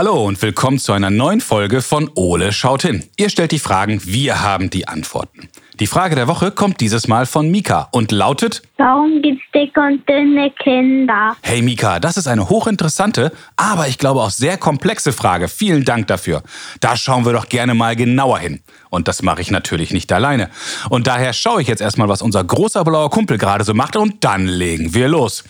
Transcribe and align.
Hallo 0.00 0.24
und 0.24 0.40
willkommen 0.40 0.78
zu 0.78 0.94
einer 0.94 1.10
neuen 1.10 1.42
Folge 1.42 1.82
von 1.82 2.10
Ole 2.14 2.54
schaut 2.54 2.80
hin. 2.80 3.04
Ihr 3.18 3.28
stellt 3.28 3.52
die 3.52 3.58
Fragen, 3.58 4.00
wir 4.06 4.40
haben 4.40 4.70
die 4.70 4.88
Antworten. 4.88 5.50
Die 5.78 5.86
Frage 5.86 6.14
der 6.14 6.26
Woche 6.26 6.52
kommt 6.52 6.80
dieses 6.80 7.06
Mal 7.06 7.26
von 7.26 7.50
Mika 7.50 7.88
und 7.92 8.10
lautet: 8.10 8.62
Warum 8.78 9.20
gibt's 9.20 9.44
dicke 9.54 9.78
und 9.78 10.08
dünne 10.08 10.52
Kinder? 10.52 11.36
Hey 11.42 11.60
Mika, 11.60 12.00
das 12.00 12.16
ist 12.16 12.28
eine 12.28 12.48
hochinteressante, 12.48 13.30
aber 13.56 13.88
ich 13.88 13.98
glaube 13.98 14.22
auch 14.22 14.30
sehr 14.30 14.56
komplexe 14.56 15.12
Frage. 15.12 15.48
Vielen 15.48 15.84
Dank 15.84 16.06
dafür. 16.06 16.44
Da 16.80 16.96
schauen 16.96 17.26
wir 17.26 17.34
doch 17.34 17.50
gerne 17.50 17.74
mal 17.74 17.94
genauer 17.94 18.38
hin. 18.38 18.62
Und 18.88 19.06
das 19.06 19.20
mache 19.20 19.42
ich 19.42 19.50
natürlich 19.50 19.92
nicht 19.92 20.10
alleine. 20.12 20.48
Und 20.88 21.08
daher 21.08 21.34
schaue 21.34 21.60
ich 21.60 21.68
jetzt 21.68 21.82
erstmal, 21.82 22.08
was 22.08 22.22
unser 22.22 22.42
großer 22.42 22.84
blauer 22.84 23.10
Kumpel 23.10 23.36
gerade 23.36 23.64
so 23.64 23.74
macht 23.74 23.96
und 23.96 24.24
dann 24.24 24.46
legen 24.46 24.94
wir 24.94 25.08
los. 25.08 25.44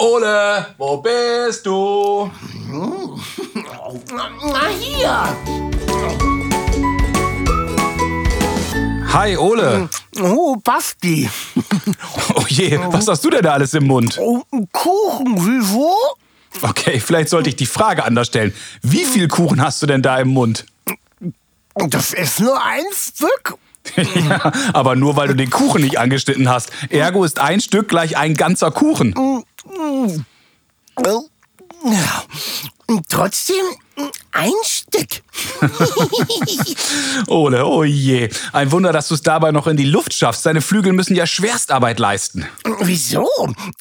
Ole, 0.00 0.64
wo 0.78 0.98
bist 0.98 1.66
du? 1.66 2.30
Na 4.12 4.68
hier. 4.78 5.36
Hi 9.12 9.36
Ole. 9.36 9.88
Oh, 10.20 10.54
Basti. 10.62 11.28
Oh 12.36 12.44
je, 12.46 12.78
was 12.92 13.08
hast 13.08 13.24
du 13.24 13.30
denn 13.30 13.42
da 13.42 13.54
alles 13.54 13.74
im 13.74 13.88
Mund? 13.88 14.16
Oh, 14.20 14.44
Kuchen, 14.70 15.34
wieso? 15.36 15.92
Okay, 16.62 17.00
vielleicht 17.00 17.30
sollte 17.30 17.48
ich 17.48 17.56
die 17.56 17.66
Frage 17.66 18.04
anders 18.04 18.28
stellen. 18.28 18.54
Wie 18.82 19.04
viel 19.04 19.26
Kuchen 19.26 19.60
hast 19.60 19.82
du 19.82 19.86
denn 19.86 20.02
da 20.02 20.20
im 20.20 20.28
Mund? 20.28 20.64
Das 21.74 22.12
ist 22.12 22.38
nur 22.38 22.62
ein 22.64 22.84
Stück. 22.94 23.58
ja, 23.96 24.52
aber 24.72 24.94
nur 24.94 25.16
weil 25.16 25.28
du 25.28 25.34
den 25.34 25.50
Kuchen 25.50 25.82
nicht 25.82 25.98
angeschnitten 25.98 26.48
hast. 26.48 26.70
Ergo 26.90 27.24
ist 27.24 27.40
ein 27.40 27.60
Stück 27.60 27.88
gleich 27.88 28.16
ein 28.16 28.34
ganzer 28.34 28.70
Kuchen. 28.70 29.44
Ja. 31.84 32.24
Trotzdem 33.08 33.64
ein 34.32 34.52
Stück. 34.64 35.22
Ole, 37.28 37.64
oh 37.64 37.84
je. 37.84 38.28
Ein 38.52 38.70
Wunder, 38.72 38.92
dass 38.92 39.08
du 39.08 39.14
es 39.14 39.22
dabei 39.22 39.50
noch 39.52 39.66
in 39.66 39.76
die 39.76 39.84
Luft 39.84 40.14
schaffst. 40.14 40.46
Deine 40.46 40.60
Flügel 40.60 40.92
müssen 40.92 41.14
ja 41.16 41.26
Schwerstarbeit 41.26 41.98
leisten. 41.98 42.46
Wieso? 42.80 43.28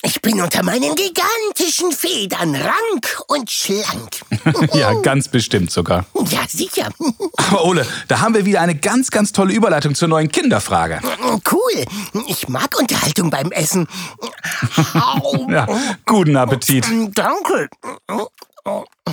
Ich 0.02 0.22
bin 0.22 0.42
unter 0.42 0.64
meinen 0.64 0.96
gigantischen 0.96 1.92
Federn 1.92 2.56
rank 2.56 3.24
und 3.28 3.50
schlank. 3.52 4.22
ja, 4.74 4.94
ganz 5.02 5.28
bestimmt 5.28 5.72
sogar. 5.72 6.06
Ja, 6.30 6.42
sicher. 6.48 6.90
Aber 7.38 7.66
Ole, 7.66 7.86
da 8.08 8.20
haben 8.20 8.34
wir 8.34 8.46
wieder 8.46 8.62
eine 8.62 8.76
ganz, 8.76 9.12
ganz 9.12 9.32
tolle 9.32 9.54
Überleitung 9.54 9.96
zur 9.96 10.08
neuen 10.08 10.32
Kinderfrage. 10.32 11.02
Cool. 11.52 11.86
Ich 12.28 12.48
mag 12.48 12.78
Unterhaltung 12.80 13.30
beim 13.30 13.52
Essen. 13.52 13.88
Ja, 15.50 15.68
guten 16.06 16.36
Appetit. 16.36 16.86
Danke. 17.14 17.70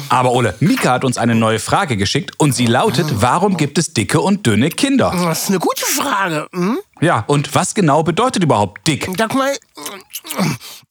Aber 0.09 0.33
Ole, 0.33 0.55
Mika 0.61 0.92
hat 0.92 1.05
uns 1.05 1.19
eine 1.19 1.34
neue 1.34 1.59
Frage 1.59 1.97
geschickt 1.97 2.33
und 2.39 2.55
sie 2.55 2.67
lautet, 2.67 3.06
warum 3.20 3.56
gibt 3.56 3.78
es 3.78 3.92
dicke 3.92 4.20
und 4.20 4.47
dünne 4.47 4.70
Kinder? 4.70 5.12
Das 5.25 5.45
ist 5.45 5.48
eine 5.51 5.59
gute 5.59 5.84
Frage. 5.84 6.47
Hm? 6.53 6.78
Ja, 7.01 7.25
und 7.27 7.55
was 7.55 7.75
genau 7.75 8.03
bedeutet 8.03 8.42
überhaupt 8.42 8.86
dick? 8.86 9.09
Sag 9.19 9.34
mal, 9.34 9.53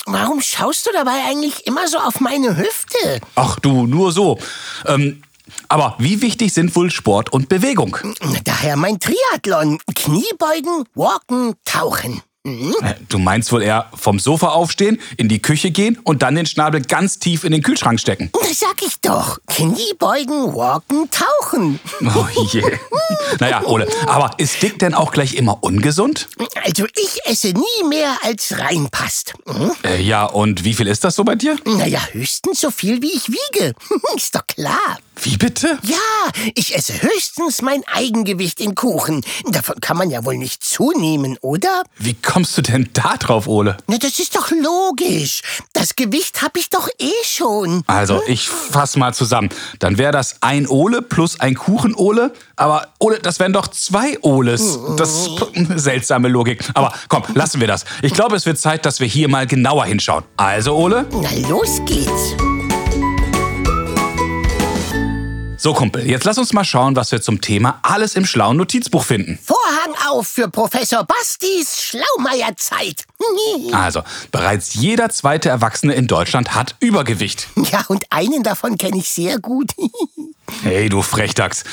warum 0.06 0.42
schaust 0.42 0.86
du 0.86 0.92
dabei 0.94 1.24
eigentlich 1.28 1.66
immer 1.68 1.88
so 1.88 1.98
auf 1.98 2.20
meine 2.20 2.58
Hüfte? 2.58 3.22
Ach 3.36 3.60
du, 3.60 3.88
nur 3.88 4.12
so. 4.12 4.40
Ähm, 4.86 5.22
aber 5.68 5.96
wie 6.00 6.22
wichtig 6.22 6.54
sind 6.54 6.76
wohl 6.76 6.92
Sport 6.92 7.32
und 7.32 7.50
Bewegung? 7.50 7.98
Daher 8.44 8.76
mein 8.76 9.00
Triathlon. 9.00 9.80
Kniebeugen, 9.96 10.86
walken, 10.96 11.56
tauchen. 11.66 12.22
Äh, 12.46 12.96
Du 13.10 13.20
meinst 13.20 13.52
wohl 13.52 13.62
eher 13.64 13.90
vom 13.94 14.20
Sofa 14.20 14.50
aufstehen, 14.50 15.00
in 15.18 15.30
die 15.30 15.42
Küche 15.42 15.72
gehen 15.72 15.98
und 16.04 16.22
dann 16.24 16.36
den 16.36 16.46
Schnabel 16.46 16.82
ganz 16.82 17.20
tief 17.20 17.44
in 17.44 17.52
den 17.52 17.62
Kühlschrank 17.62 18.00
stecken. 18.00 18.32
Das 18.34 18.60
sag 18.60 18.82
ich 18.86 19.00
doch. 19.02 19.40
Kniebeugen, 19.48 20.54
walken, 20.54 21.10
tauchen. 21.10 21.80
Oh 22.02 22.26
je. 22.52 22.64
naja, 23.40 23.64
Ole, 23.66 23.88
aber 24.08 24.32
ist 24.40 24.62
dick 24.62 24.80
denn 24.80 24.94
auch 24.94 25.12
gleich 25.12 25.36
immer 25.36 25.64
ungesund? 25.64 26.28
Also 26.66 26.86
ich 26.96 27.20
esse 27.26 27.50
nie 27.50 27.88
mehr, 27.88 28.18
als 28.24 28.58
reinpasst. 28.58 29.34
Hm? 29.48 29.72
Äh, 29.84 30.02
ja, 30.02 30.26
und 30.26 30.64
wie 30.66 30.74
viel 30.74 30.88
ist 30.88 31.04
das 31.04 31.16
so 31.16 31.24
bei 31.24 31.36
dir? 31.36 31.56
Naja, 31.66 32.02
höchstens 32.12 32.60
so 32.60 32.72
viel, 32.72 33.02
wie 33.02 33.14
ich 33.14 33.30
wiege. 33.30 33.74
Ist 34.16 34.36
doch 34.36 34.46
klar. 34.48 34.98
Wie 35.22 35.38
bitte? 35.38 35.78
Ja, 35.84 36.32
ich 36.56 36.76
esse 36.76 36.94
höchstens 37.02 37.62
mein 37.62 37.84
Eigengewicht 37.92 38.60
in 38.60 38.76
Kuchen. 38.76 39.24
Davon 39.46 39.80
kann 39.80 39.98
man 39.98 40.10
ja 40.10 40.26
wohl 40.26 40.38
nicht 40.38 40.64
zunehmen, 40.64 41.38
oder? 41.42 41.84
Wie 41.98 42.14
kommst 42.34 42.58
du 42.58 42.64
denn 42.64 42.90
da 42.94 43.16
drauf, 43.18 43.48
Ole? 43.48 43.78
Na, 43.86 43.98
das 43.98 44.18
ist 44.18 44.36
doch 44.36 44.50
logisch. 44.50 45.44
Das 45.74 45.96
Gewicht 45.96 46.42
hab 46.42 46.58
ich 46.58 46.68
doch 46.72 46.88
eh 46.98 47.12
schon. 47.24 47.84
Also, 47.86 48.24
ich 48.26 48.50
fass 48.50 48.96
mal 48.96 49.14
zusammen. 49.14 49.50
Dann 49.78 50.00
wäre 50.00 50.12
das 50.12 50.38
ein 50.42 50.68
Ole 50.68 51.04
plus 51.04 51.40
ein 51.40 51.54
Kuchen-Ole. 51.54 52.34
Aber 52.56 52.88
Ole, 52.98 53.20
das 53.20 53.40
wären 53.40 53.54
doch 53.54 53.68
zwei 53.68 54.18
Oles. 54.22 54.80
Das 54.98 55.28
ist 55.28 55.80
seltsame 55.80 56.28
Logik. 56.28 56.64
Aber 56.74 56.92
komm, 57.08 57.22
lassen 57.36 57.60
wir 57.62 57.68
das. 57.68 57.86
Ich 58.02 58.14
glaube, 58.14 58.36
es 58.36 58.48
wird 58.48 58.58
Zeit, 58.58 58.88
dass 58.88 59.00
wir 59.00 59.08
hier 59.08 59.30
mal 59.30 59.46
genauer 59.46 59.86
hinschauen. 59.86 60.24
Also, 60.36 60.76
Ole? 60.76 61.06
Na, 61.12 61.30
los 61.48 61.82
geht's. 61.86 62.53
So, 65.64 65.74
Kumpel, 65.74 66.06
jetzt 66.06 66.26
lass 66.26 66.38
uns 66.38 66.52
mal 66.52 66.66
schauen, 66.66 66.98
was 66.98 67.14
wir 67.14 67.22
zum 67.22 67.40
Thema 67.40 67.80
alles 67.84 68.16
im 68.16 68.26
schlauen 68.26 68.58
Notizbuch 68.58 69.06
finden. 69.06 69.40
Vorhang 69.42 69.96
auf 70.10 70.28
für 70.28 70.50
Professor 70.50 71.06
Bastis 71.06 71.82
Schlaumeierzeit. 71.82 73.06
Also, 73.72 74.04
bereits 74.34 74.74
jeder 74.74 75.08
zweite 75.08 75.48
Erwachsene 75.48 75.94
in 75.94 76.08
Deutschland 76.08 76.54
hat 76.54 76.76
Übergewicht. 76.82 77.48
Ja, 77.72 77.86
und 77.88 78.04
einen 78.10 78.44
davon 78.44 78.78
kenne 78.78 78.98
ich 78.98 79.08
sehr 79.08 79.40
gut. 79.40 79.72
Hey, 80.62 80.90
du 80.90 81.02
Frechdachs. 81.02 81.64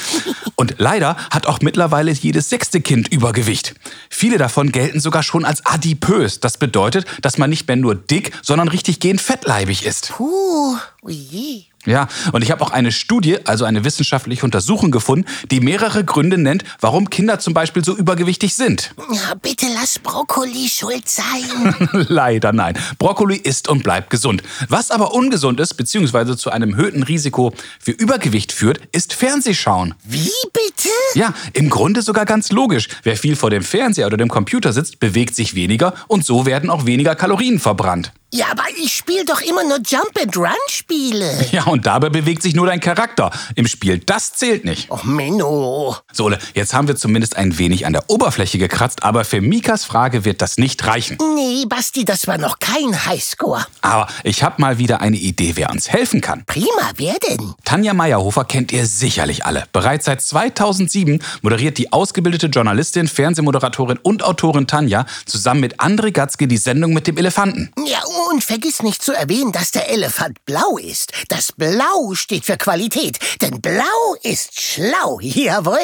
Und 0.54 0.76
leider 0.78 1.16
hat 1.30 1.46
auch 1.46 1.60
mittlerweile 1.60 2.12
jedes 2.12 2.48
sechste 2.48 2.80
Kind 2.80 3.08
Übergewicht. 3.08 3.74
Viele 4.08 4.38
davon 4.38 4.70
gelten 4.70 5.00
sogar 5.00 5.24
schon 5.24 5.44
als 5.44 5.66
adipös. 5.66 6.38
Das 6.38 6.56
bedeutet, 6.56 7.04
dass 7.20 7.36
man 7.36 7.50
nicht 7.50 7.66
mehr 7.66 7.76
nur 7.76 7.96
dick, 7.96 8.32
sondern 8.42 8.68
richtig 8.68 9.00
gehend 9.00 9.20
fettleibig 9.20 9.84
ist. 9.84 10.12
Puh, 10.16 10.78
oje. 11.02 11.69
Ja, 11.86 12.08
und 12.32 12.42
ich 12.42 12.50
habe 12.50 12.62
auch 12.62 12.72
eine 12.72 12.92
Studie, 12.92 13.38
also 13.46 13.64
eine 13.64 13.84
wissenschaftliche 13.84 14.44
Untersuchung 14.44 14.90
gefunden, 14.90 15.24
die 15.50 15.60
mehrere 15.60 16.04
Gründe 16.04 16.36
nennt, 16.36 16.62
warum 16.80 17.08
Kinder 17.08 17.38
zum 17.38 17.54
Beispiel 17.54 17.82
so 17.82 17.96
übergewichtig 17.96 18.54
sind. 18.54 18.94
Ja, 19.10 19.34
bitte 19.40 19.66
lass 19.74 19.98
Brokkoli 19.98 20.68
schuld 20.68 21.08
sein. 21.08 21.74
Leider 22.08 22.52
nein. 22.52 22.78
Brokkoli 22.98 23.36
ist 23.36 23.68
und 23.68 23.82
bleibt 23.82 24.10
gesund. 24.10 24.42
Was 24.68 24.90
aber 24.90 25.14
ungesund 25.14 25.58
ist, 25.58 25.74
beziehungsweise 25.74 26.36
zu 26.36 26.50
einem 26.50 26.74
erhöhten 26.74 27.02
Risiko 27.02 27.54
für 27.78 27.92
Übergewicht 27.92 28.52
führt, 28.52 28.80
ist 28.92 29.14
Fernsehschauen. 29.14 29.94
Wie 30.04 30.30
bitte? 30.52 30.90
Ja, 31.14 31.32
im 31.54 31.70
Grunde 31.70 32.02
sogar 32.02 32.26
ganz 32.26 32.52
logisch. 32.52 32.88
Wer 33.04 33.16
viel 33.16 33.36
vor 33.36 33.48
dem 33.48 33.62
Fernseher 33.62 34.06
oder 34.06 34.18
dem 34.18 34.28
Computer 34.28 34.74
sitzt, 34.74 35.00
bewegt 35.00 35.34
sich 35.34 35.54
weniger 35.54 35.94
und 36.08 36.26
so 36.26 36.44
werden 36.44 36.68
auch 36.68 36.84
weniger 36.84 37.14
Kalorien 37.14 37.58
verbrannt. 37.58 38.12
Ja, 38.32 38.46
aber 38.52 38.62
ich 38.80 38.94
spiele 38.94 39.24
doch 39.24 39.40
immer 39.40 39.64
nur 39.64 39.78
Jump-and-Run-Spiele. 39.84 41.30
Ja, 41.50 41.64
und 41.64 41.84
dabei 41.86 42.10
bewegt 42.10 42.42
sich 42.42 42.54
nur 42.54 42.66
dein 42.66 42.78
Charakter. 42.78 43.30
Im 43.56 43.66
Spiel, 43.66 43.98
das 43.98 44.34
zählt 44.34 44.64
nicht. 44.64 44.88
Och, 44.88 45.02
Menno. 45.02 45.96
So, 46.12 46.26
Ole, 46.26 46.38
jetzt 46.54 46.72
haben 46.74 46.86
wir 46.86 46.94
zumindest 46.94 47.36
ein 47.36 47.58
wenig 47.58 47.86
an 47.86 47.92
der 47.92 48.08
Oberfläche 48.08 48.56
gekratzt, 48.58 49.02
aber 49.02 49.24
für 49.24 49.40
Mikas 49.40 49.84
Frage 49.84 50.24
wird 50.24 50.42
das 50.42 50.58
nicht 50.58 50.86
reichen. 50.86 51.18
Nee, 51.34 51.64
Basti, 51.66 52.04
das 52.04 52.28
war 52.28 52.38
noch 52.38 52.60
kein 52.60 53.04
Highscore. 53.06 53.66
Aber 53.80 54.06
ich 54.22 54.44
habe 54.44 54.60
mal 54.62 54.78
wieder 54.78 55.00
eine 55.00 55.16
Idee, 55.16 55.52
wer 55.56 55.70
uns 55.70 55.88
helfen 55.88 56.20
kann. 56.20 56.44
Prima, 56.46 56.92
wer 56.96 57.14
denn? 57.28 57.54
Tanja 57.64 57.94
Meyerhofer 57.94 58.44
kennt 58.44 58.70
ihr 58.70 58.86
sicherlich 58.86 59.44
alle. 59.44 59.64
Bereits 59.72 60.04
seit 60.04 60.22
2007 60.22 61.20
moderiert 61.42 61.78
die 61.78 61.92
ausgebildete 61.92 62.46
Journalistin, 62.46 63.08
Fernsehmoderatorin 63.08 63.98
und 63.98 64.22
Autorin 64.22 64.68
Tanja 64.68 65.04
zusammen 65.26 65.60
mit 65.60 65.80
André 65.80 66.12
Gatzke 66.12 66.46
die 66.46 66.58
Sendung 66.58 66.92
mit 66.92 67.08
dem 67.08 67.16
Elefanten. 67.16 67.72
Ja, 67.86 67.98
und 68.04 68.19
vergiss 68.50 68.82
nicht 68.82 69.02
zu 69.02 69.12
erwähnen, 69.12 69.52
dass 69.52 69.70
der 69.70 69.88
Elefant 69.90 70.44
blau 70.44 70.76
ist. 70.76 71.12
Das 71.28 71.52
Blau 71.52 72.14
steht 72.14 72.44
für 72.44 72.56
Qualität, 72.56 73.18
denn 73.40 73.60
blau 73.60 73.84
ist 74.22 74.60
schlau. 74.60 75.20
Jawohl. 75.22 75.78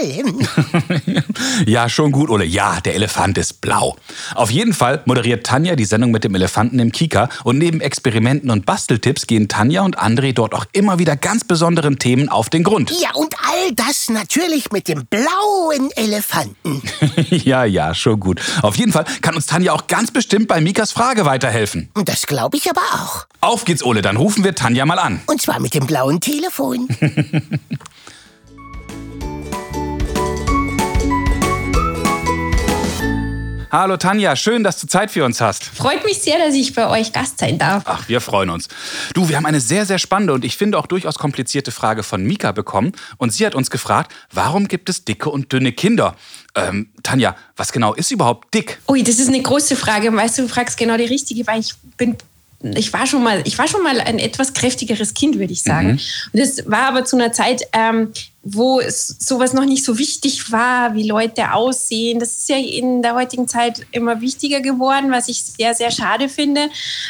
ja, 1.67 1.89
schon 1.89 2.13
gut, 2.13 2.31
Ole. 2.31 2.45
Ja, 2.45 2.81
der 2.81 2.95
Elefant 2.95 3.39
ist 3.39 3.61
blau. 3.61 3.97
Auf 4.35 4.51
jeden 4.51 4.75
Fall 4.75 5.03
moderiert 5.07 5.47
Tanja 5.47 5.77
die 5.77 5.85
Sendung 5.85 6.11
mit 6.11 6.25
dem 6.25 6.35
Elefanten 6.35 6.79
im 6.79 6.93
Kika 6.93 7.29
und 7.45 7.59
neben 7.59 7.81
Experimenten 7.81 8.51
und 8.51 8.67
Basteltipps 8.67 9.27
gehen 9.27 9.49
Tanja 9.49 9.83
und 9.83 9.99
André 9.99 10.33
dort 10.33 10.55
auch 10.55 10.67
immer 10.73 10.99
wieder 10.99 11.17
ganz 11.17 11.45
besonderen 11.45 11.99
Themen 11.99 12.29
auf 12.29 12.51
den 12.51 12.65
Grund. 12.65 12.91
Ja, 12.91 13.15
und 13.15 13.35
all 13.47 13.73
das 13.75 14.09
natürlich 14.09 14.73
mit 14.73 14.89
dem 14.89 15.07
blauen 15.07 15.91
Elefanten. 15.97 16.83
ja, 17.31 17.65
ja, 17.65 17.95
schon 17.95 18.19
gut. 18.19 18.41
Auf 18.63 18.77
jeden 18.77 18.93
Fall 18.93 19.05
kann 19.23 19.35
uns 19.35 19.47
Tanja 19.47 19.73
auch 19.73 19.87
ganz 19.87 20.11
bestimmt 20.11 20.49
bei 20.49 20.61
Mikas 20.61 20.93
Frage 20.93 21.25
weiterhelfen. 21.25 21.91
Das 22.05 22.26
glaube 22.27 22.57
ich 22.57 22.69
aber 22.71 22.83
auch. 22.93 23.27
Auf 23.41 23.65
geht's, 23.65 23.85
Ole, 23.85 24.03
dann 24.03 24.17
rufen 24.17 24.45
wir 24.45 24.55
Tanja 24.55 24.85
mal 24.87 24.99
an. 24.99 25.21
Und 25.27 25.41
zwar 25.41 25.61
mit 25.61 25.75
dem 25.75 25.87
blauen 25.87 26.21
Telefon. 26.21 26.89
Hallo 33.79 33.99
Tanja, 33.99 34.37
schön, 34.37 34.65
dass 34.65 34.81
du 34.81 34.87
Zeit 34.87 35.11
für 35.11 35.23
uns 35.23 35.43
hast. 35.43 35.63
Freut 35.63 36.03
mich 36.03 36.23
sehr, 36.23 36.39
dass 36.39 36.55
ich 36.55 36.73
bei 36.73 36.89
euch 36.89 37.13
Gast 37.13 37.41
sein 37.41 37.59
darf. 37.59 37.83
Ach, 37.85 38.09
wir 38.09 38.23
freuen 38.23 38.49
uns. 38.49 38.69
Du, 39.13 39.29
wir 39.29 39.37
haben 39.37 39.45
eine 39.45 39.61
sehr, 39.61 39.85
sehr 39.85 39.99
spannende 39.99 40.33
und 40.33 40.47
ich 40.47 40.57
finde 40.57 40.79
auch 40.79 40.87
durchaus 40.87 41.17
komplizierte 41.17 41.73
Frage 41.73 42.03
von 42.03 42.25
Mika 42.25 42.53
bekommen. 42.53 42.93
Und 43.19 43.35
sie 43.35 43.45
hat 43.45 43.55
uns 43.55 43.69
gefragt, 43.69 44.15
warum 44.33 44.67
gibt 44.67 44.89
es 44.89 45.05
dicke 45.05 45.29
und 45.29 45.53
dünne 45.53 45.73
Kinder? 45.73 46.17
Ähm, 46.55 46.89
Tanja, 47.03 47.37
was 47.55 47.71
genau 47.71 47.93
ist 47.93 48.11
überhaupt 48.11 48.55
dick? 48.55 48.79
Ui, 48.89 49.03
das 49.03 49.19
ist 49.19 49.29
eine 49.29 49.43
große 49.43 49.77
Frage. 49.77 50.11
Weißt 50.11 50.39
du, 50.39 50.43
du 50.45 50.49
fragst 50.49 50.79
genau 50.79 50.97
die 50.97 51.05
richtige, 51.05 51.47
weil 51.47 51.61
ich 51.61 51.75
bin 51.99 52.17
ich 52.63 52.93
war 52.95 53.07
schon 53.07 53.23
mal, 53.23 53.43
ich 53.45 53.59
war 53.59 53.69
schon 53.69 53.83
mal 53.83 54.01
ein 54.01 54.19
etwas 54.19 54.55
kräftigeres 54.55 55.13
Kind, 55.13 55.39
würde 55.39 55.53
ich 55.53 55.63
sagen. 55.63 55.89
Mhm. 55.89 56.01
Und 56.33 56.41
das 56.41 56.71
war 56.71 56.89
aber 56.89 57.05
zu 57.05 57.17
einer 57.17 57.31
Zeit, 57.33 57.63
ähm, 57.75 58.13
wo 58.49 58.81
sowas 58.87 59.55
noch 59.55 59.65
nicht 59.65 59.85
so 59.85 59.99
wichtig 59.99 60.53
war, 60.53 60.95
wie 60.95 61.09
Leute 61.09 61.53
aussehen. 61.53 62.21
Das 62.21 62.37
ist 62.37 62.49
ja 62.49 62.57
in 62.57 63.03
der 63.03 63.17
heutigen 63.17 63.49
Zeit 63.49 63.85
immer 63.91 64.21
wichtiger 64.21 64.61
geworden, 64.61 65.11
was 65.11 65.29
ich 65.29 65.43
sehr, 65.43 65.75
sehr 65.75 65.91
schade 65.91 66.29
finde. 66.29 66.69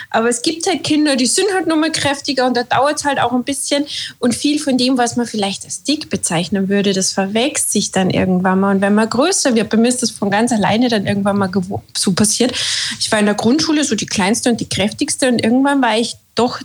Aber 0.09 0.31
es 0.31 0.41
gibt 0.41 0.67
halt 0.67 0.83
Kinder, 0.83 1.15
die 1.15 1.27
sind 1.27 1.47
halt 1.53 1.67
nur 1.67 1.77
mal 1.77 1.93
kräftiger 1.93 2.47
und 2.47 2.57
da 2.57 2.63
dauert 2.63 2.97
es 2.97 3.05
halt 3.05 3.21
auch 3.21 3.33
ein 3.33 3.45
bisschen. 3.45 3.85
Und 4.19 4.35
viel 4.35 4.59
von 4.59 4.79
dem, 4.79 4.97
was 4.97 5.17
man 5.17 5.27
vielleicht 5.27 5.67
als 5.67 5.83
dick 5.83 6.09
bezeichnen 6.09 6.71
würde, 6.71 6.95
das 6.95 7.13
verwächst 7.13 7.71
sich 7.71 7.93
dann 7.93 8.09
irgendwann 8.09 8.59
mal. 8.59 8.75
Und 8.75 8.81
wenn 8.81 8.95
man 8.95 9.11
größer 9.11 9.55
wird, 9.55 9.69
bei 9.69 9.77
mir 9.77 9.89
ist 9.89 10.03
das 10.03 10.13
von 10.13 10.31
ganz 10.31 10.53
alleine 10.53 10.89
dann 10.89 11.07
irgendwann 11.07 11.37
mal 11.37 11.51
so 11.95 12.13
passiert. 12.13 12.53
Ich 12.99 13.13
war 13.13 13.19
in 13.19 13.27
der 13.27 13.35
Grundschule 13.35 13.85
so 13.85 13.95
die 13.95 14.07
kleinste 14.07 14.49
und 14.49 14.59
die 14.59 14.69
kräftigste 14.69 15.29
und 15.29 15.45
irgendwann 15.45 15.83
war 15.83 15.99
ich 15.99 16.15
doch 16.35 16.61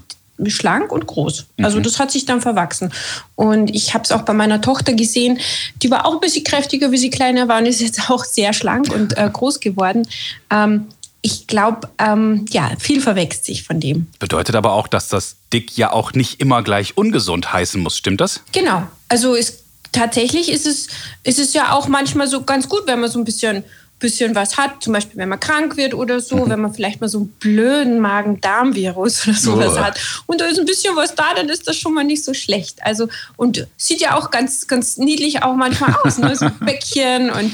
schlank 0.49 0.91
und 0.91 1.07
groß. 1.07 1.45
Also 1.61 1.77
mhm. 1.77 1.83
das 1.83 1.99
hat 1.99 2.11
sich 2.11 2.25
dann 2.25 2.41
verwachsen. 2.41 2.91
Und 3.35 3.73
ich 3.75 3.93
habe 3.93 4.03
es 4.03 4.11
auch 4.11 4.23
bei 4.23 4.33
meiner 4.33 4.61
Tochter 4.61 4.93
gesehen, 4.93 5.39
die 5.81 5.91
war 5.91 6.05
auch 6.05 6.13
ein 6.13 6.19
bisschen 6.19 6.43
kräftiger, 6.43 6.91
wie 6.91 6.97
sie 6.97 7.09
kleiner 7.09 7.47
war 7.47 7.59
und 7.59 7.65
ist 7.65 7.81
jetzt 7.81 8.09
auch 8.09 8.25
sehr 8.25 8.53
schlank 8.53 8.91
und 8.91 9.17
äh, 9.17 9.29
groß 9.31 9.59
geworden. 9.59 10.07
Ähm, 10.49 10.88
ich 11.21 11.45
glaube, 11.45 11.89
ähm, 11.99 12.45
ja, 12.49 12.71
viel 12.79 12.99
verwächst 12.99 13.45
sich 13.45 13.63
von 13.63 13.79
dem. 13.79 14.07
Bedeutet 14.17 14.55
aber 14.55 14.73
auch, 14.73 14.88
dass 14.88 15.07
das 15.07 15.35
Dick 15.53 15.77
ja 15.77 15.93
auch 15.93 16.13
nicht 16.13 16.39
immer 16.39 16.63
gleich 16.63 16.97
ungesund 16.97 17.53
heißen 17.53 17.79
muss, 17.79 17.97
stimmt 17.97 18.21
das? 18.21 18.41
Genau. 18.51 18.88
Also 19.07 19.35
es, 19.35 19.59
tatsächlich 19.91 20.51
ist 20.51 20.65
es, 20.65 20.88
ist 21.23 21.38
es 21.38 21.53
ja 21.53 21.73
auch 21.73 21.88
manchmal 21.88 22.27
so 22.27 22.41
ganz 22.41 22.69
gut, 22.69 22.83
wenn 22.88 22.99
man 22.99 23.11
so 23.11 23.19
ein 23.19 23.25
bisschen 23.25 23.63
bisschen 24.01 24.36
was 24.36 24.57
hat, 24.57 24.83
zum 24.83 24.94
Beispiel 24.94 25.18
wenn 25.18 25.30
man 25.30 25.39
krank 25.39 25.77
wird 25.77 25.94
oder 25.94 26.19
so, 26.19 26.38
mhm. 26.38 26.50
wenn 26.50 26.62
man 26.62 26.74
vielleicht 26.74 27.00
mal 27.00 27.07
so 27.07 27.19
einen 27.19 27.27
blöden 27.30 28.00
Magen-Darm-Virus 28.00 29.27
oder 29.27 29.38
sowas 29.38 29.74
oh. 29.77 29.80
hat 29.80 30.00
und 30.25 30.42
da 30.42 30.45
ist 30.45 30.59
ein 30.59 30.65
bisschen 30.65 30.95
was 30.98 31.15
da, 31.15 31.33
dann 31.36 31.48
ist 31.48 31.68
das 31.68 31.77
schon 31.77 31.94
mal 31.94 32.03
nicht 32.03 32.25
so 32.25 32.33
schlecht. 32.33 32.80
Also 32.83 33.07
und 33.38 33.68
sieht 33.77 34.01
ja 34.01 34.18
auch 34.18 34.31
ganz, 34.31 34.68
ganz 34.68 34.98
niedlich 34.98 35.44
auch 35.44 35.56
manchmal 35.56 35.95
aus, 36.03 36.18
ne? 36.18 36.36
so 36.36 36.45
ein 36.45 36.59
Bäckchen 36.65 37.30
und 37.30 37.51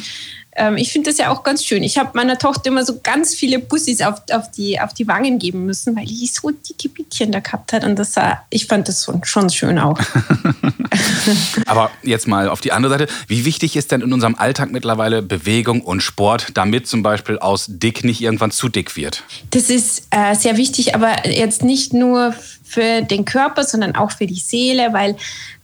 ähm, 0.57 0.75
ich 0.75 0.91
finde 0.91 1.11
das 1.11 1.19
ja 1.19 1.29
auch 1.31 1.43
ganz 1.43 1.63
schön. 1.63 1.83
Ich 1.83 1.99
habe 1.99 2.09
meiner 2.15 2.39
Tochter 2.39 2.71
immer 2.71 2.83
so 2.83 2.99
ganz 3.01 3.35
viele 3.35 3.59
Bussis 3.59 4.01
auf, 4.01 4.21
auf, 4.31 4.49
die, 4.49 4.79
auf 4.79 4.93
die 4.93 5.07
Wangen 5.07 5.37
geben 5.37 5.67
müssen, 5.67 5.95
weil 5.95 6.05
die 6.05 6.25
so 6.25 6.49
dicke 6.49 6.89
Bäckchen 6.89 7.31
da 7.31 7.39
gehabt 7.39 7.73
hat. 7.73 7.83
Und 7.83 7.97
das 7.97 8.13
sah, 8.13 8.41
ich 8.49 8.65
fand 8.65 8.87
das 8.87 9.07
schon 9.23 9.49
schön 9.51 9.77
auch. 9.77 9.99
Aber 11.65 11.91
jetzt 12.03 12.27
mal 12.27 12.49
auf 12.49 12.61
die 12.61 12.71
andere 12.71 12.93
Seite. 12.93 13.07
Wie 13.27 13.45
wichtig 13.45 13.75
ist 13.75 13.91
denn 13.91 14.01
in 14.01 14.13
unserem 14.13 14.35
Alltag 14.35 14.71
mittlerweile 14.71 15.21
Bewegung 15.21 15.81
und 15.81 16.01
Sport, 16.01 16.47
damit 16.53 16.87
zum 16.87 17.03
Beispiel 17.03 17.39
aus 17.39 17.65
dick 17.67 18.03
nicht 18.03 18.21
irgendwann 18.21 18.51
zu 18.51 18.69
dick 18.69 18.95
wird? 18.95 19.23
Das 19.51 19.69
ist 19.69 20.07
äh, 20.11 20.35
sehr 20.35 20.57
wichtig, 20.57 20.95
aber 20.95 21.27
jetzt 21.27 21.63
nicht 21.63 21.93
nur 21.93 22.33
für 22.63 23.01
den 23.01 23.25
Körper, 23.25 23.63
sondern 23.63 23.95
auch 23.95 24.11
für 24.11 24.27
die 24.27 24.35
Seele, 24.35 24.89
weil, 24.91 25.15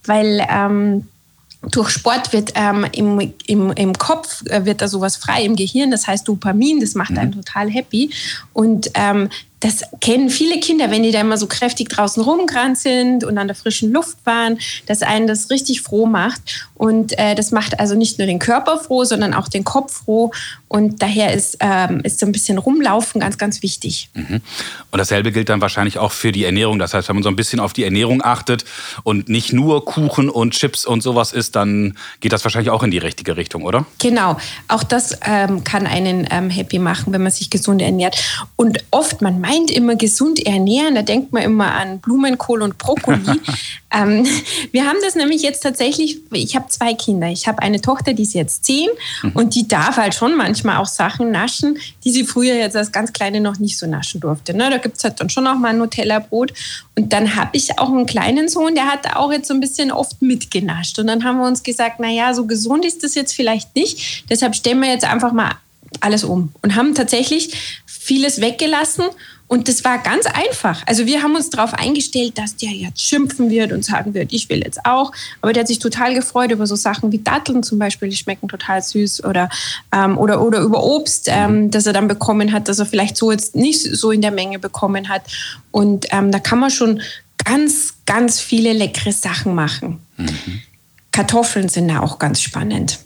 weil 0.04 0.46
ähm, 0.50 1.06
durch 1.70 1.90
Sport 1.90 2.32
wird 2.32 2.52
ähm, 2.54 2.86
im, 2.92 3.32
im, 3.46 3.72
im 3.72 3.92
Kopf 3.94 4.42
äh, 4.46 4.64
wird 4.64 4.80
da 4.80 4.88
sowas 4.88 5.16
frei 5.16 5.44
im 5.44 5.56
Gehirn, 5.56 5.90
das 5.90 6.06
heißt 6.06 6.26
Dopamin, 6.28 6.80
das 6.80 6.94
macht 6.94 7.16
einen 7.16 7.30
mhm. 7.30 7.42
total 7.42 7.70
happy. 7.70 8.10
Und 8.52 8.90
ähm, 8.94 9.28
das 9.64 9.80
kennen 10.02 10.28
viele 10.28 10.60
Kinder, 10.60 10.90
wenn 10.90 11.02
die 11.02 11.10
da 11.10 11.22
immer 11.22 11.38
so 11.38 11.46
kräftig 11.46 11.88
draußen 11.88 12.22
rumgerannt 12.22 12.76
sind 12.76 13.24
und 13.24 13.38
an 13.38 13.48
der 13.48 13.56
frischen 13.56 13.92
Luft 13.92 14.18
waren, 14.24 14.58
dass 14.84 15.00
einen 15.00 15.26
das 15.26 15.48
richtig 15.48 15.80
froh 15.80 16.04
macht. 16.04 16.68
Und 16.74 17.18
äh, 17.18 17.34
das 17.34 17.50
macht 17.50 17.80
also 17.80 17.94
nicht 17.94 18.18
nur 18.18 18.26
den 18.26 18.38
Körper 18.38 18.78
froh, 18.78 19.04
sondern 19.04 19.32
auch 19.32 19.48
den 19.48 19.64
Kopf 19.64 20.04
froh. 20.04 20.32
Und 20.68 21.00
daher 21.00 21.32
ist, 21.32 21.56
ähm, 21.60 22.00
ist 22.02 22.20
so 22.20 22.26
ein 22.26 22.32
bisschen 22.32 22.58
rumlaufen 22.58 23.22
ganz, 23.22 23.38
ganz 23.38 23.62
wichtig. 23.62 24.10
Mhm. 24.12 24.42
Und 24.90 24.98
dasselbe 24.98 25.32
gilt 25.32 25.48
dann 25.48 25.62
wahrscheinlich 25.62 25.98
auch 25.98 26.12
für 26.12 26.30
die 26.30 26.44
Ernährung. 26.44 26.78
Das 26.78 26.92
heißt, 26.92 27.08
wenn 27.08 27.16
man 27.16 27.22
so 27.22 27.30
ein 27.30 27.36
bisschen 27.36 27.60
auf 27.60 27.72
die 27.72 27.84
Ernährung 27.84 28.22
achtet 28.22 28.66
und 29.02 29.30
nicht 29.30 29.54
nur 29.54 29.84
Kuchen 29.86 30.28
und 30.28 30.50
Chips 30.50 30.84
und 30.84 31.02
sowas 31.02 31.32
isst, 31.32 31.56
dann 31.56 31.96
geht 32.20 32.32
das 32.32 32.44
wahrscheinlich 32.44 32.70
auch 32.70 32.82
in 32.82 32.90
die 32.90 32.98
richtige 32.98 33.38
Richtung, 33.38 33.62
oder? 33.62 33.86
Genau. 33.98 34.36
Auch 34.68 34.82
das 34.82 35.16
ähm, 35.24 35.64
kann 35.64 35.86
einen 35.86 36.26
ähm, 36.30 36.50
happy 36.50 36.80
machen, 36.80 37.14
wenn 37.14 37.22
man 37.22 37.32
sich 37.32 37.48
gesund 37.48 37.80
ernährt. 37.80 38.16
Und 38.56 38.84
oft, 38.90 39.22
man 39.22 39.40
meint 39.40 39.53
immer 39.70 39.96
gesund 39.96 40.44
ernähren, 40.44 40.94
da 40.94 41.02
denkt 41.02 41.32
man 41.32 41.42
immer 41.42 41.74
an 41.74 42.00
Blumenkohl 42.00 42.62
und 42.62 42.78
Brokkoli. 42.78 43.20
ähm, 43.90 44.26
wir 44.72 44.86
haben 44.86 44.98
das 45.02 45.14
nämlich 45.14 45.42
jetzt 45.42 45.62
tatsächlich, 45.62 46.18
ich 46.32 46.56
habe 46.56 46.68
zwei 46.68 46.94
Kinder. 46.94 47.28
Ich 47.28 47.46
habe 47.46 47.62
eine 47.62 47.80
Tochter, 47.80 48.14
die 48.14 48.22
ist 48.22 48.34
jetzt 48.34 48.64
zehn 48.64 48.88
mhm. 49.22 49.32
und 49.32 49.54
die 49.54 49.68
darf 49.68 49.96
halt 49.96 50.14
schon 50.14 50.36
manchmal 50.36 50.64
manchmal 50.64 50.76
auch 50.76 50.86
Sachen 50.86 51.30
naschen, 51.30 51.78
die 52.04 52.10
sie 52.10 52.24
früher 52.24 52.54
jetzt 52.54 52.76
als 52.76 52.92
ganz 52.92 53.12
Kleine 53.12 53.40
noch 53.40 53.58
nicht 53.58 53.78
so 53.78 53.86
naschen 53.86 54.20
durfte. 54.20 54.54
Ne? 54.54 54.70
Da 54.70 54.78
gibt 54.78 54.96
es 54.96 55.04
halt 55.04 55.20
dann 55.20 55.28
schon 55.28 55.46
auch 55.46 55.56
mal 55.56 55.68
ein 55.68 55.78
Nutella-Brot. 55.78 56.52
Und 56.96 57.12
dann 57.12 57.36
habe 57.36 57.50
ich 57.56 57.78
auch 57.78 57.88
einen 57.88 58.06
kleinen 58.06 58.48
Sohn, 58.48 58.74
der 58.74 58.86
hat 58.86 59.16
auch 59.16 59.32
jetzt 59.32 59.48
so 59.48 59.54
ein 59.54 59.60
bisschen 59.60 59.90
oft 59.90 60.22
mitgenascht. 60.22 60.98
Und 60.98 61.08
dann 61.08 61.24
haben 61.24 61.38
wir 61.38 61.46
uns 61.46 61.62
gesagt, 61.62 62.00
naja, 62.00 62.34
so 62.34 62.46
gesund 62.46 62.84
ist 62.84 63.02
das 63.02 63.14
jetzt 63.14 63.34
vielleicht 63.34 63.74
nicht. 63.76 64.24
Deshalb 64.30 64.54
stellen 64.54 64.80
wir 64.80 64.88
jetzt 64.88 65.04
einfach 65.04 65.32
mal 65.32 65.52
alles 66.00 66.24
um 66.24 66.52
und 66.62 66.74
haben 66.74 66.94
tatsächlich 66.94 67.82
vieles 67.86 68.40
weggelassen 68.40 69.04
und 69.46 69.68
das 69.68 69.84
war 69.84 69.98
ganz 69.98 70.26
einfach. 70.26 70.82
Also 70.86 71.06
wir 71.06 71.22
haben 71.22 71.36
uns 71.36 71.50
darauf 71.50 71.74
eingestellt, 71.74 72.38
dass 72.38 72.56
der 72.56 72.70
jetzt 72.70 73.02
schimpfen 73.02 73.50
wird 73.50 73.72
und 73.72 73.84
sagen 73.84 74.14
wird, 74.14 74.32
ich 74.32 74.48
will 74.48 74.62
jetzt 74.64 74.84
auch. 74.84 75.12
Aber 75.42 75.52
der 75.52 75.60
hat 75.60 75.68
sich 75.68 75.78
total 75.78 76.14
gefreut 76.14 76.50
über 76.50 76.66
so 76.66 76.76
Sachen 76.76 77.12
wie 77.12 77.18
Datteln 77.18 77.62
zum 77.62 77.78
Beispiel, 77.78 78.08
die 78.08 78.16
schmecken 78.16 78.48
total 78.48 78.82
süß 78.82 79.24
oder, 79.24 79.50
ähm, 79.92 80.16
oder, 80.16 80.42
oder 80.42 80.60
über 80.60 80.82
Obst, 80.82 81.28
ähm, 81.28 81.70
das 81.70 81.86
er 81.86 81.92
dann 81.92 82.08
bekommen 82.08 82.52
hat, 82.52 82.68
das 82.68 82.78
er 82.78 82.86
vielleicht 82.86 83.16
so 83.16 83.30
jetzt 83.30 83.54
nicht 83.54 83.82
so 83.82 84.10
in 84.10 84.22
der 84.22 84.32
Menge 84.32 84.58
bekommen 84.58 85.08
hat. 85.08 85.22
Und 85.70 86.06
ähm, 86.10 86.32
da 86.32 86.38
kann 86.38 86.58
man 86.58 86.70
schon 86.70 87.02
ganz, 87.44 87.94
ganz 88.06 88.40
viele 88.40 88.72
leckere 88.72 89.12
Sachen 89.12 89.54
machen. 89.54 90.00
Mhm. 90.16 90.62
Kartoffeln 91.12 91.68
sind 91.68 91.88
da 91.88 92.00
auch 92.00 92.18
ganz 92.18 92.40
spannend 92.40 92.98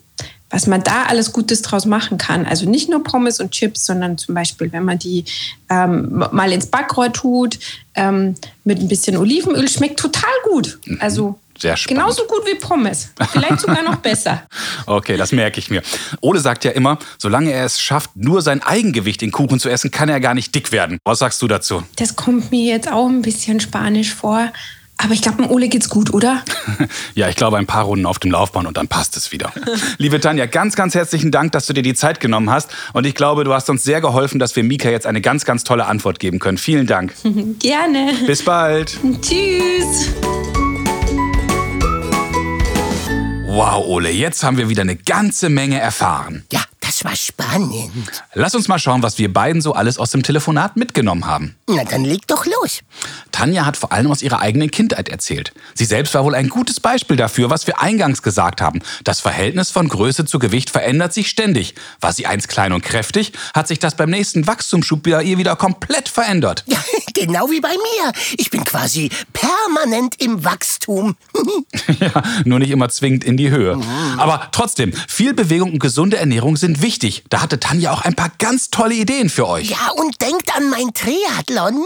was 0.50 0.66
man 0.66 0.82
da 0.82 1.04
alles 1.04 1.32
Gutes 1.32 1.62
draus 1.62 1.84
machen 1.84 2.18
kann. 2.18 2.46
Also 2.46 2.68
nicht 2.68 2.88
nur 2.88 3.02
Pommes 3.04 3.40
und 3.40 3.50
Chips, 3.50 3.84
sondern 3.84 4.16
zum 4.16 4.34
Beispiel, 4.34 4.72
wenn 4.72 4.84
man 4.84 4.98
die 4.98 5.24
ähm, 5.68 6.24
mal 6.32 6.52
ins 6.52 6.66
Backrohr 6.66 7.12
tut, 7.12 7.58
ähm, 7.94 8.34
mit 8.64 8.78
ein 8.80 8.88
bisschen 8.88 9.16
Olivenöl, 9.16 9.68
schmeckt 9.68 9.98
total 10.00 10.30
gut. 10.50 10.78
Mhm. 10.86 10.98
Also 11.00 11.38
sehr 11.58 11.76
spannend. 11.76 12.00
Genauso 12.00 12.24
gut 12.26 12.46
wie 12.46 12.54
Pommes. 12.54 13.10
Vielleicht 13.32 13.60
sogar 13.60 13.82
noch 13.82 13.96
besser. 13.96 14.42
Okay, 14.86 15.18
das 15.18 15.32
merke 15.32 15.58
ich 15.58 15.68
mir. 15.68 15.82
Ole 16.22 16.40
sagt 16.40 16.64
ja 16.64 16.70
immer, 16.70 16.98
solange 17.18 17.52
er 17.52 17.66
es 17.66 17.78
schafft, 17.78 18.16
nur 18.16 18.40
sein 18.40 18.62
Eigengewicht 18.62 19.22
in 19.22 19.32
Kuchen 19.32 19.60
zu 19.60 19.68
essen, 19.68 19.90
kann 19.90 20.08
er 20.08 20.18
gar 20.18 20.32
nicht 20.32 20.54
dick 20.54 20.72
werden. 20.72 20.98
Was 21.04 21.18
sagst 21.18 21.42
du 21.42 21.46
dazu? 21.46 21.82
Das 21.96 22.16
kommt 22.16 22.50
mir 22.50 22.72
jetzt 22.72 22.90
auch 22.90 23.06
ein 23.06 23.20
bisschen 23.20 23.60
spanisch 23.60 24.14
vor. 24.14 24.50
Aber 25.00 25.14
ich 25.14 25.22
glaube, 25.22 25.42
dem 25.42 25.50
Ole 25.50 25.68
geht's 25.68 25.88
gut, 25.88 26.12
oder? 26.12 26.42
ja, 27.14 27.28
ich 27.28 27.36
glaube, 27.36 27.56
ein 27.56 27.66
paar 27.66 27.84
Runden 27.84 28.04
auf 28.04 28.18
dem 28.18 28.32
Laufbahn 28.32 28.66
und 28.66 28.76
dann 28.76 28.88
passt 28.88 29.16
es 29.16 29.30
wieder. 29.30 29.52
Liebe 29.98 30.20
Tanja, 30.20 30.46
ganz, 30.46 30.74
ganz 30.74 30.94
herzlichen 30.96 31.30
Dank, 31.30 31.52
dass 31.52 31.66
du 31.66 31.72
dir 31.72 31.82
die 31.82 31.94
Zeit 31.94 32.18
genommen 32.18 32.50
hast. 32.50 32.70
Und 32.92 33.06
ich 33.06 33.14
glaube, 33.14 33.44
du 33.44 33.54
hast 33.54 33.70
uns 33.70 33.84
sehr 33.84 34.00
geholfen, 34.00 34.40
dass 34.40 34.56
wir 34.56 34.64
Mika 34.64 34.90
jetzt 34.90 35.06
eine 35.06 35.20
ganz, 35.20 35.44
ganz 35.44 35.62
tolle 35.62 35.86
Antwort 35.86 36.18
geben 36.18 36.40
können. 36.40 36.58
Vielen 36.58 36.88
Dank. 36.88 37.14
Gerne. 37.60 38.12
Bis 38.26 38.44
bald. 38.44 38.98
Tschüss. 39.22 40.10
Wow, 43.46 43.86
Ole, 43.86 44.10
jetzt 44.10 44.42
haben 44.42 44.56
wir 44.56 44.68
wieder 44.68 44.82
eine 44.82 44.96
ganze 44.96 45.48
Menge 45.48 45.78
erfahren. 45.78 46.44
Ja, 46.52 46.60
das 46.98 47.04
war 47.04 47.16
spannend. 47.16 48.24
Lass 48.34 48.56
uns 48.56 48.66
mal 48.66 48.78
schauen, 48.80 49.04
was 49.04 49.18
wir 49.18 49.32
beiden 49.32 49.62
so 49.62 49.72
alles 49.72 49.98
aus 49.98 50.10
dem 50.10 50.24
Telefonat 50.24 50.76
mitgenommen 50.76 51.26
haben. 51.26 51.54
Na, 51.68 51.84
dann 51.84 52.04
leg 52.04 52.26
doch 52.26 52.44
los. 52.44 52.80
Tanja 53.30 53.66
hat 53.66 53.76
vor 53.76 53.92
allem 53.92 54.10
aus 54.10 54.20
ihrer 54.20 54.40
eigenen 54.40 54.70
Kindheit 54.70 55.08
erzählt. 55.08 55.52
Sie 55.74 55.84
selbst 55.84 56.14
war 56.14 56.24
wohl 56.24 56.34
ein 56.34 56.48
gutes 56.48 56.80
Beispiel 56.80 57.16
dafür, 57.16 57.50
was 57.50 57.68
wir 57.68 57.80
eingangs 57.80 58.22
gesagt 58.22 58.60
haben. 58.60 58.80
Das 59.04 59.20
Verhältnis 59.20 59.70
von 59.70 59.88
Größe 59.88 60.24
zu 60.24 60.40
Gewicht 60.40 60.70
verändert 60.70 61.12
sich 61.12 61.28
ständig. 61.28 61.76
War 62.00 62.12
sie 62.12 62.26
einst 62.26 62.48
klein 62.48 62.72
und 62.72 62.82
kräftig, 62.82 63.32
hat 63.54 63.68
sich 63.68 63.78
das 63.78 63.94
beim 63.94 64.10
nächsten 64.10 64.48
Wachstumsschub 64.48 65.04
bei 65.04 65.22
ihr 65.22 65.38
wieder 65.38 65.54
komplett 65.54 66.08
verändert. 66.08 66.64
Ja, 66.66 66.82
genau 67.14 67.48
wie 67.48 67.60
bei 67.60 67.68
mir. 67.68 68.12
Ich 68.38 68.50
bin 68.50 68.64
quasi 68.64 69.10
permanent 69.32 70.20
im 70.20 70.44
Wachstum. 70.44 71.16
ja, 72.00 72.22
nur 72.44 72.58
nicht 72.58 72.70
immer 72.70 72.88
zwingend 72.88 73.22
in 73.22 73.36
die 73.36 73.50
Höhe. 73.50 73.76
Mhm. 73.76 74.18
Aber 74.18 74.48
trotzdem, 74.50 74.92
viel 75.06 75.32
Bewegung 75.32 75.74
und 75.74 75.78
gesunde 75.78 76.16
Ernährung 76.16 76.56
sind 76.56 76.82
wichtig 76.82 76.87
wichtig, 76.88 77.22
da 77.28 77.42
hatte 77.42 77.60
Tanja 77.60 77.92
auch 77.92 78.00
ein 78.00 78.14
paar 78.14 78.32
ganz 78.38 78.70
tolle 78.70 78.94
Ideen 78.94 79.28
für 79.28 79.46
euch. 79.46 79.68
Ja, 79.68 79.90
und 79.96 80.22
denkt 80.22 80.56
an 80.56 80.70
mein 80.70 80.94
Triathlon. 80.94 81.84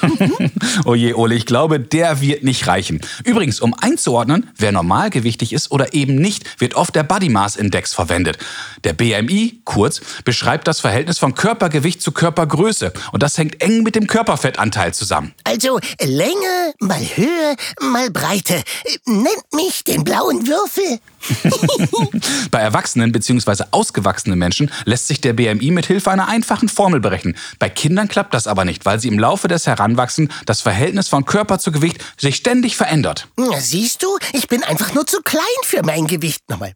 Oh 0.84 0.94
je, 0.94 1.14
Ole, 1.14 1.34
ich 1.34 1.46
glaube, 1.46 1.78
der 1.80 2.20
wird 2.20 2.44
nicht 2.44 2.66
reichen. 2.66 3.00
Übrigens, 3.24 3.60
um 3.60 3.74
einzuordnen, 3.74 4.48
wer 4.56 4.72
normalgewichtig 4.72 5.52
ist 5.52 5.70
oder 5.70 5.92
eben 5.92 6.14
nicht, 6.14 6.60
wird 6.60 6.74
oft 6.74 6.94
der 6.94 7.02
Body 7.02 7.28
Mass 7.28 7.56
Index 7.56 7.92
verwendet. 7.92 8.38
Der 8.84 8.94
BMI, 8.94 9.60
kurz, 9.64 10.00
beschreibt 10.24 10.66
das 10.66 10.80
Verhältnis 10.80 11.18
von 11.18 11.34
Körpergewicht 11.34 12.00
zu 12.00 12.12
Körpergröße. 12.12 12.92
Und 13.12 13.22
das 13.22 13.36
hängt 13.38 13.62
eng 13.62 13.82
mit 13.82 13.94
dem 13.94 14.06
Körperfettanteil 14.06 14.94
zusammen. 14.94 15.34
Also 15.44 15.78
Länge 16.00 16.74
mal 16.78 17.00
Höhe 17.00 17.56
mal 17.80 18.10
Breite. 18.10 18.62
Nennt 19.04 19.52
mich 19.54 19.84
den 19.84 20.04
blauen 20.04 20.46
Würfel. 20.46 21.00
Bei 22.50 22.60
erwachsenen 22.60 23.12
bzw. 23.12 23.64
ausgewachsenen 23.70 24.38
Menschen 24.42 24.72
lässt 24.84 25.06
sich 25.06 25.20
der 25.20 25.34
BMI 25.34 25.70
mit 25.70 25.86
Hilfe 25.86 26.10
einer 26.10 26.28
einfachen 26.28 26.68
Formel 26.68 26.98
berechnen. 27.00 27.36
Bei 27.60 27.68
Kindern 27.68 28.08
klappt 28.08 28.34
das 28.34 28.48
aber 28.48 28.64
nicht, 28.64 28.84
weil 28.84 28.98
sie 28.98 29.08
im 29.08 29.18
Laufe 29.18 29.46
des 29.46 29.66
Heranwachsens 29.68 30.32
das 30.46 30.60
Verhältnis 30.60 31.08
von 31.08 31.24
Körper 31.24 31.60
zu 31.60 31.70
Gewicht 31.70 32.04
sich 32.16 32.34
ständig 32.36 32.76
verändert. 32.76 33.28
Na, 33.36 33.60
siehst 33.60 34.02
du, 34.02 34.18
ich 34.32 34.48
bin 34.48 34.64
einfach 34.64 34.94
nur 34.94 35.06
zu 35.06 35.22
klein 35.22 35.42
für 35.64 35.82
mein 35.84 36.08
Gewicht. 36.08 36.40
Nochmal. 36.48 36.72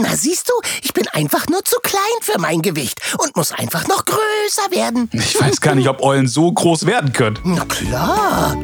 Na, 0.00 0.16
siehst 0.16 0.48
du, 0.48 0.52
ich 0.82 0.92
bin 0.92 1.06
einfach 1.08 1.48
nur 1.48 1.64
zu 1.64 1.76
klein 1.82 2.00
für 2.22 2.40
mein 2.40 2.62
Gewicht 2.62 3.00
und 3.18 3.36
muss 3.36 3.52
einfach 3.52 3.86
noch 3.88 4.04
größer 4.04 4.70
werden. 4.70 5.08
Ich 5.12 5.40
weiß 5.40 5.60
gar 5.60 5.74
nicht, 5.74 5.88
ob 5.88 6.02
Eulen 6.02 6.26
so 6.26 6.52
groß 6.52 6.86
werden 6.86 7.12
können. 7.12 7.38
Na 7.44 7.64
klar. 7.64 8.56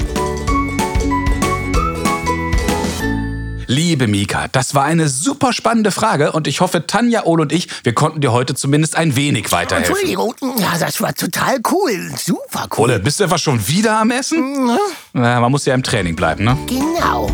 Liebe 3.72 4.06
Mika, 4.06 4.48
das 4.52 4.74
war 4.74 4.84
eine 4.84 5.08
super 5.08 5.54
spannende 5.54 5.92
Frage 5.92 6.32
und 6.32 6.46
ich 6.46 6.60
hoffe, 6.60 6.86
Tanja, 6.86 7.24
Ole 7.24 7.40
und 7.44 7.52
ich, 7.52 7.68
wir 7.84 7.94
konnten 7.94 8.20
dir 8.20 8.30
heute 8.30 8.54
zumindest 8.54 8.96
ein 8.96 9.16
wenig 9.16 9.50
weiterhelfen. 9.50 9.94
Entschuldigung, 9.94 10.34
ja, 10.58 10.76
das 10.78 11.00
war 11.00 11.14
total 11.14 11.58
cool. 11.70 12.12
Super 12.22 12.66
cool. 12.76 12.84
Ole, 12.90 12.98
bist 12.98 13.18
du 13.18 13.24
etwa 13.24 13.38
schon 13.38 13.66
wieder 13.66 13.98
am 13.98 14.10
Essen? 14.10 14.68
Ja, 14.68 14.76
Na, 15.14 15.40
man 15.40 15.50
muss 15.50 15.64
ja 15.64 15.72
im 15.72 15.82
Training 15.82 16.14
bleiben, 16.14 16.44
ne? 16.44 16.58
genau. 16.66 17.30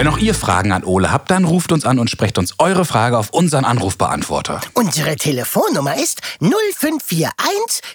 Wenn 0.00 0.08
auch 0.08 0.16
ihr 0.16 0.32
Fragen 0.34 0.72
an 0.72 0.82
Ole 0.82 1.12
habt, 1.12 1.30
dann 1.30 1.44
ruft 1.44 1.72
uns 1.72 1.84
an 1.84 1.98
und 1.98 2.08
sprecht 2.08 2.38
uns 2.38 2.54
eure 2.56 2.86
Frage 2.86 3.18
auf 3.18 3.28
unseren 3.34 3.66
Anrufbeantworter. 3.66 4.62
Unsere 4.72 5.14
Telefonnummer 5.14 5.94
ist 5.94 6.22
0541 6.40 7.28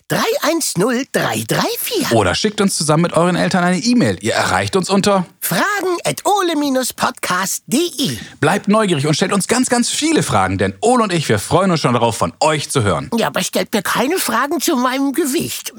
310 0.07 1.07
334. 1.11 2.11
Oder 2.11 2.35
schickt 2.35 2.61
uns 2.61 2.77
zusammen 2.77 3.01
mit 3.01 3.13
euren 3.13 3.35
Eltern 3.35 3.63
eine 3.63 3.79
E-Mail. 3.79 4.19
Ihr 4.21 4.33
erreicht 4.33 4.75
uns 4.75 4.87
unter. 4.87 5.25
Fragen 5.39 5.94
at 6.05 6.21
ole-podcast.de. 6.25 8.17
Bleibt 8.39 8.67
neugierig 8.67 9.07
und 9.07 9.15
stellt 9.15 9.33
uns 9.33 9.47
ganz, 9.47 9.69
ganz 9.69 9.89
viele 9.89 10.21
Fragen, 10.23 10.57
denn 10.57 10.73
Ole 10.81 11.03
und 11.03 11.13
ich, 11.13 11.29
wir 11.29 11.37
freuen 11.39 11.71
uns 11.71 11.79
schon 11.81 11.93
darauf, 11.93 12.17
von 12.17 12.33
euch 12.39 12.69
zu 12.69 12.83
hören. 12.83 13.09
Ja, 13.17 13.27
aber 13.27 13.43
stellt 13.43 13.73
mir 13.73 13.81
keine 13.81 14.17
Fragen 14.17 14.61
zu 14.61 14.75
meinem 14.75 15.13
Gewicht. 15.13 15.73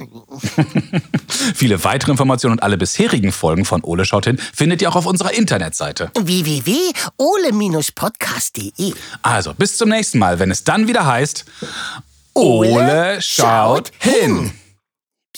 Viele 1.55 1.85
weitere 1.85 2.11
Informationen 2.11 2.55
und 2.55 2.63
alle 2.63 2.77
bisherigen 2.77 3.31
Folgen 3.33 3.65
von 3.65 3.83
Ole 3.83 4.05
schaut 4.05 4.27
hin 4.27 4.39
findet 4.55 4.83
ihr 4.83 4.89
auch 4.89 4.97
auf 4.97 5.07
unserer 5.07 5.33
Internetseite. 5.33 6.11
www.ole-podcast.de. 6.19 8.95
Also, 9.23 9.55
bis 9.55 9.77
zum 9.77 9.91
nächsten 9.91 10.19
Mal, 10.19 10.39
wenn 10.39 10.51
es 10.51 10.65
dann 10.65 10.89
wieder 10.89 11.07
heißt. 11.07 11.45
Ole 12.35 13.19
schaut 13.21 13.93
hin. 13.99 14.53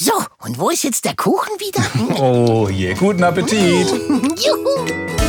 So, 0.01 0.13
und 0.45 0.61
wo 0.61 0.71
ist 0.71 0.85
jetzt 0.85 1.05
der 1.05 1.17
Kuchen 1.17 1.59
wieder? 1.59 1.83
Oh 2.23 2.69
je, 2.69 2.95
guten 2.95 3.25
Appetit. 3.25 3.89
Juhu. 3.89 5.28